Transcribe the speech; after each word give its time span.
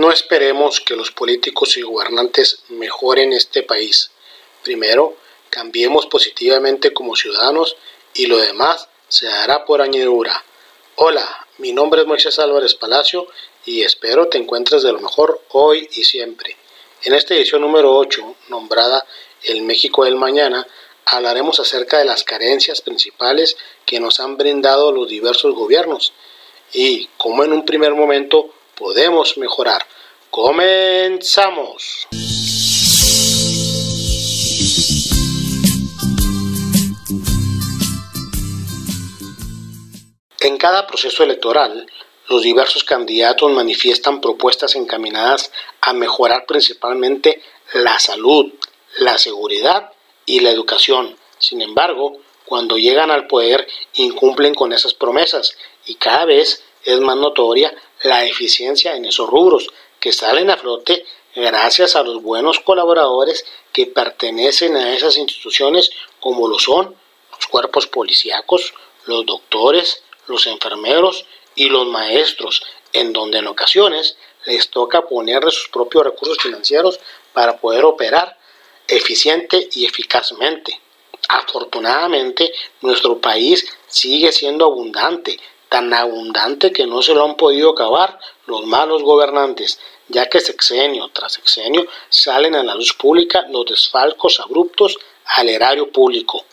No 0.00 0.10
esperemos 0.10 0.80
que 0.80 0.96
los 0.96 1.10
políticos 1.10 1.76
y 1.76 1.82
gobernantes 1.82 2.62
mejoren 2.70 3.34
este 3.34 3.62
país. 3.62 4.10
Primero, 4.62 5.14
cambiemos 5.50 6.06
positivamente 6.06 6.94
como 6.94 7.16
ciudadanos 7.16 7.76
y 8.14 8.24
lo 8.24 8.38
demás 8.38 8.88
se 9.08 9.28
hará 9.28 9.66
por 9.66 9.82
añadidura. 9.82 10.42
Hola, 10.96 11.46
mi 11.58 11.74
nombre 11.74 12.00
es 12.00 12.06
Moisés 12.06 12.38
Álvarez 12.38 12.74
Palacio 12.76 13.26
y 13.66 13.82
espero 13.82 14.28
te 14.28 14.38
encuentres 14.38 14.82
de 14.82 14.90
lo 14.90 15.00
mejor 15.00 15.42
hoy 15.50 15.86
y 15.92 16.04
siempre. 16.04 16.56
En 17.02 17.12
esta 17.12 17.34
edición 17.34 17.60
número 17.60 17.94
8, 17.94 18.36
nombrada 18.48 19.04
El 19.42 19.60
México 19.60 20.06
del 20.06 20.16
Mañana, 20.16 20.66
hablaremos 21.04 21.60
acerca 21.60 21.98
de 21.98 22.06
las 22.06 22.24
carencias 22.24 22.80
principales 22.80 23.58
que 23.84 24.00
nos 24.00 24.18
han 24.18 24.38
brindado 24.38 24.92
los 24.92 25.06
diversos 25.10 25.54
gobiernos 25.54 26.14
y 26.72 27.10
cómo 27.18 27.44
en 27.44 27.52
un 27.52 27.66
primer 27.66 27.92
momento 27.92 28.54
podemos 28.80 29.36
mejorar. 29.36 29.86
Comenzamos. 30.30 32.08
En 40.40 40.56
cada 40.56 40.86
proceso 40.86 41.22
electoral, 41.22 41.86
los 42.28 42.42
diversos 42.42 42.82
candidatos 42.82 43.52
manifiestan 43.52 44.22
propuestas 44.22 44.74
encaminadas 44.74 45.52
a 45.82 45.92
mejorar 45.92 46.46
principalmente 46.46 47.42
la 47.74 47.98
salud, 47.98 48.50
la 48.98 49.18
seguridad 49.18 49.92
y 50.24 50.40
la 50.40 50.50
educación. 50.50 51.16
Sin 51.38 51.60
embargo, 51.60 52.16
cuando 52.46 52.78
llegan 52.78 53.10
al 53.10 53.26
poder 53.26 53.68
incumplen 53.94 54.54
con 54.54 54.72
esas 54.72 54.94
promesas 54.94 55.54
y 55.84 55.96
cada 55.96 56.24
vez 56.24 56.62
es 56.84 56.98
más 57.00 57.16
notoria 57.16 57.74
la 58.02 58.24
eficiencia 58.24 58.96
en 58.96 59.04
esos 59.04 59.28
rubros 59.28 59.68
que 59.98 60.12
salen 60.12 60.50
a 60.50 60.56
flote 60.56 61.04
gracias 61.34 61.96
a 61.96 62.02
los 62.02 62.22
buenos 62.22 62.60
colaboradores 62.60 63.44
que 63.72 63.86
pertenecen 63.86 64.76
a 64.76 64.94
esas 64.94 65.16
instituciones 65.16 65.90
como 66.18 66.48
lo 66.48 66.58
son 66.58 66.96
los 67.32 67.46
cuerpos 67.46 67.86
policíacos, 67.86 68.74
los 69.06 69.24
doctores, 69.26 70.02
los 70.26 70.46
enfermeros 70.46 71.26
y 71.54 71.68
los 71.68 71.86
maestros, 71.86 72.62
en 72.92 73.12
donde 73.12 73.38
en 73.38 73.46
ocasiones 73.46 74.16
les 74.46 74.70
toca 74.70 75.06
poner 75.06 75.44
de 75.44 75.50
sus 75.50 75.68
propios 75.68 76.04
recursos 76.04 76.38
financieros 76.38 76.98
para 77.32 77.58
poder 77.58 77.84
operar 77.84 78.38
eficiente 78.88 79.68
y 79.72 79.84
eficazmente. 79.84 80.80
Afortunadamente, 81.28 82.52
nuestro 82.80 83.20
país 83.20 83.66
sigue 83.86 84.32
siendo 84.32 84.64
abundante, 84.64 85.38
tan 85.70 85.94
abundante 85.94 86.72
que 86.72 86.86
no 86.86 87.00
se 87.00 87.14
lo 87.14 87.24
han 87.24 87.36
podido 87.36 87.70
acabar 87.70 88.18
los 88.46 88.66
malos 88.66 89.04
gobernantes, 89.04 89.78
ya 90.08 90.28
que 90.28 90.40
sexenio 90.40 91.08
tras 91.12 91.34
sexenio 91.34 91.86
salen 92.08 92.56
a 92.56 92.64
la 92.64 92.74
luz 92.74 92.92
pública 92.92 93.46
los 93.48 93.64
desfalcos 93.66 94.40
abruptos 94.40 94.98
al 95.24 95.48
erario 95.48 95.92
público. 95.92 96.44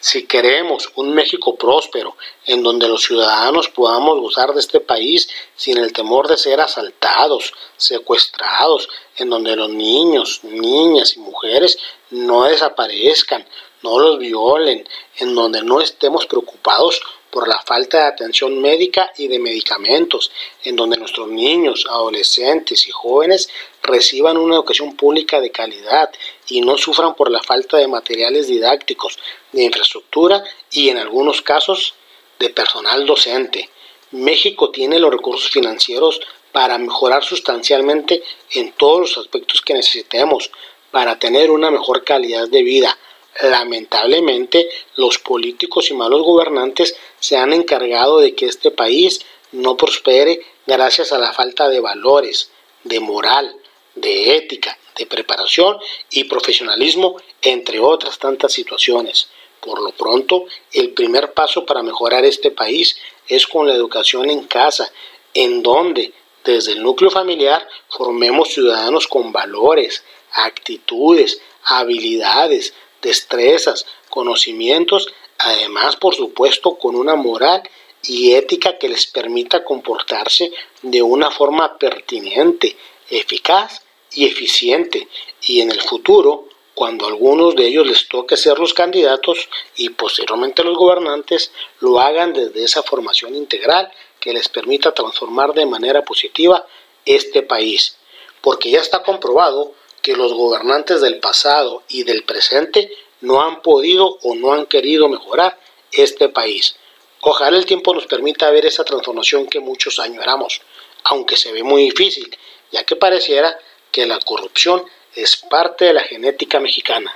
Si 0.00 0.26
queremos 0.26 0.90
un 0.96 1.14
México 1.14 1.56
próspero, 1.56 2.16
en 2.46 2.62
donde 2.62 2.88
los 2.88 3.02
ciudadanos 3.02 3.68
podamos 3.68 4.18
gozar 4.18 4.54
de 4.54 4.60
este 4.60 4.80
país 4.80 5.28
sin 5.56 5.76
el 5.76 5.92
temor 5.92 6.26
de 6.26 6.38
ser 6.38 6.60
asaltados, 6.60 7.52
secuestrados, 7.76 8.88
en 9.16 9.28
donde 9.28 9.56
los 9.56 9.68
niños, 9.68 10.40
niñas 10.42 11.16
y 11.16 11.20
mujeres 11.20 11.78
no 12.10 12.44
desaparezcan, 12.44 13.46
no 13.82 13.98
los 13.98 14.18
violen, 14.18 14.88
en 15.18 15.34
donde 15.34 15.62
no 15.62 15.82
estemos 15.82 16.24
preocupados 16.26 17.02
por 17.34 17.48
la 17.48 17.58
falta 17.58 17.98
de 17.98 18.04
atención 18.04 18.62
médica 18.62 19.12
y 19.16 19.26
de 19.26 19.40
medicamentos, 19.40 20.30
en 20.62 20.76
donde 20.76 20.96
nuestros 20.96 21.26
niños, 21.26 21.84
adolescentes 21.90 22.86
y 22.86 22.92
jóvenes 22.92 23.48
reciban 23.82 24.36
una 24.36 24.54
educación 24.54 24.94
pública 24.94 25.40
de 25.40 25.50
calidad 25.50 26.12
y 26.46 26.60
no 26.60 26.78
sufran 26.78 27.16
por 27.16 27.32
la 27.32 27.42
falta 27.42 27.76
de 27.76 27.88
materiales 27.88 28.46
didácticos, 28.46 29.18
de 29.50 29.64
infraestructura 29.64 30.44
y 30.70 30.90
en 30.90 30.98
algunos 30.98 31.42
casos 31.42 31.94
de 32.38 32.50
personal 32.50 33.04
docente. 33.04 33.68
México 34.12 34.70
tiene 34.70 35.00
los 35.00 35.10
recursos 35.10 35.50
financieros 35.50 36.20
para 36.52 36.78
mejorar 36.78 37.24
sustancialmente 37.24 38.22
en 38.52 38.70
todos 38.74 39.00
los 39.00 39.18
aspectos 39.18 39.60
que 39.60 39.74
necesitemos 39.74 40.52
para 40.92 41.18
tener 41.18 41.50
una 41.50 41.72
mejor 41.72 42.04
calidad 42.04 42.46
de 42.46 42.62
vida, 42.62 42.96
Lamentablemente, 43.42 44.68
los 44.96 45.18
políticos 45.18 45.90
y 45.90 45.94
malos 45.94 46.22
gobernantes 46.22 46.96
se 47.18 47.36
han 47.36 47.52
encargado 47.52 48.20
de 48.20 48.34
que 48.34 48.46
este 48.46 48.70
país 48.70 49.20
no 49.52 49.76
prospere 49.76 50.40
gracias 50.66 51.12
a 51.12 51.18
la 51.18 51.32
falta 51.32 51.68
de 51.68 51.80
valores, 51.80 52.50
de 52.84 53.00
moral, 53.00 53.56
de 53.94 54.36
ética, 54.36 54.78
de 54.96 55.06
preparación 55.06 55.78
y 56.10 56.24
profesionalismo, 56.24 57.16
entre 57.42 57.80
otras 57.80 58.18
tantas 58.18 58.52
situaciones. 58.52 59.28
Por 59.60 59.82
lo 59.82 59.92
pronto, 59.92 60.44
el 60.72 60.90
primer 60.90 61.32
paso 61.32 61.64
para 61.64 61.82
mejorar 61.82 62.24
este 62.24 62.50
país 62.50 62.96
es 63.26 63.46
con 63.46 63.66
la 63.66 63.74
educación 63.74 64.30
en 64.30 64.44
casa, 64.44 64.92
en 65.32 65.62
donde 65.62 66.12
desde 66.44 66.72
el 66.72 66.82
núcleo 66.82 67.10
familiar 67.10 67.66
formemos 67.88 68.50
ciudadanos 68.52 69.08
con 69.08 69.32
valores, 69.32 70.04
actitudes, 70.32 71.40
habilidades, 71.64 72.74
destrezas, 73.04 73.86
conocimientos, 74.08 75.12
además 75.38 75.96
por 75.96 76.14
supuesto 76.14 76.76
con 76.76 76.96
una 76.96 77.14
moral 77.14 77.62
y 78.02 78.32
ética 78.32 78.78
que 78.78 78.88
les 78.88 79.06
permita 79.06 79.64
comportarse 79.64 80.50
de 80.82 81.02
una 81.02 81.30
forma 81.30 81.78
pertinente, 81.78 82.76
eficaz 83.08 83.82
y 84.12 84.26
eficiente. 84.26 85.08
Y 85.42 85.60
en 85.60 85.70
el 85.70 85.80
futuro, 85.80 86.48
cuando 86.74 87.04
a 87.04 87.08
algunos 87.08 87.54
de 87.54 87.66
ellos 87.66 87.86
les 87.86 88.08
toque 88.08 88.36
ser 88.36 88.58
los 88.58 88.74
candidatos 88.74 89.48
y 89.76 89.90
posteriormente 89.90 90.64
los 90.64 90.76
gobernantes, 90.76 91.52
lo 91.80 92.00
hagan 92.00 92.32
desde 92.32 92.64
esa 92.64 92.82
formación 92.82 93.34
integral 93.34 93.90
que 94.20 94.32
les 94.32 94.48
permita 94.48 94.92
transformar 94.92 95.52
de 95.54 95.66
manera 95.66 96.02
positiva 96.02 96.66
este 97.04 97.42
país. 97.42 97.96
Porque 98.40 98.70
ya 98.70 98.80
está 98.80 99.02
comprobado 99.02 99.72
que 100.04 100.14
los 100.14 100.34
gobernantes 100.34 101.00
del 101.00 101.18
pasado 101.18 101.82
y 101.88 102.04
del 102.04 102.24
presente 102.24 102.92
no 103.22 103.40
han 103.40 103.62
podido 103.62 104.18
o 104.20 104.34
no 104.34 104.52
han 104.52 104.66
querido 104.66 105.08
mejorar 105.08 105.58
este 105.92 106.28
país. 106.28 106.76
Ojalá 107.22 107.56
el 107.56 107.64
tiempo 107.64 107.94
nos 107.94 108.04
permita 108.06 108.50
ver 108.50 108.66
esa 108.66 108.84
transformación 108.84 109.46
que 109.46 109.60
muchos 109.60 109.98
añoramos, 109.98 110.60
aunque 111.04 111.38
se 111.38 111.52
ve 111.52 111.62
muy 111.62 111.84
difícil, 111.84 112.36
ya 112.70 112.84
que 112.84 112.96
pareciera 112.96 113.58
que 113.90 114.04
la 114.04 114.18
corrupción 114.20 114.84
es 115.14 115.38
parte 115.38 115.86
de 115.86 115.94
la 115.94 116.02
genética 116.02 116.60
mexicana. 116.60 117.10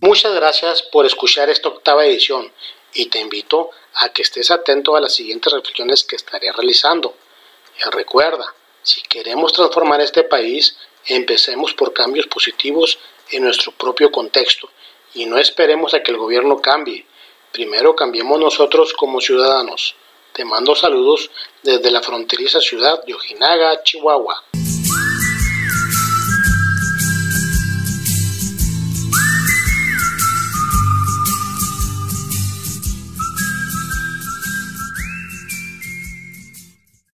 Muchas 0.00 0.34
gracias 0.34 0.82
por 0.82 1.06
escuchar 1.06 1.48
esta 1.48 1.68
octava 1.68 2.04
edición 2.04 2.52
y 2.92 3.06
te 3.06 3.20
invito 3.20 3.70
que 4.10 4.22
estés 4.22 4.50
atento 4.50 4.96
a 4.96 5.00
las 5.00 5.14
siguientes 5.14 5.52
reflexiones 5.52 6.04
que 6.04 6.16
estaré 6.16 6.50
realizando. 6.52 7.14
Y 7.78 7.90
recuerda, 7.90 8.54
si 8.82 9.02
queremos 9.02 9.52
transformar 9.52 10.00
este 10.00 10.24
país, 10.24 10.76
empecemos 11.06 11.74
por 11.74 11.92
cambios 11.92 12.26
positivos 12.26 12.98
en 13.30 13.44
nuestro 13.44 13.72
propio 13.72 14.10
contexto 14.10 14.70
y 15.14 15.26
no 15.26 15.38
esperemos 15.38 15.94
a 15.94 16.02
que 16.02 16.10
el 16.10 16.18
gobierno 16.18 16.60
cambie. 16.60 17.06
Primero 17.52 17.94
cambiemos 17.94 18.38
nosotros 18.38 18.92
como 18.92 19.20
ciudadanos. 19.20 19.94
Te 20.32 20.44
mando 20.44 20.74
saludos 20.74 21.30
desde 21.62 21.90
la 21.90 22.02
fronteriza 22.02 22.60
ciudad 22.60 23.04
de 23.04 23.14
Ojinaga, 23.14 23.82
Chihuahua. 23.84 24.42